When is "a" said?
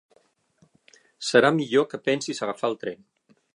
2.43-2.47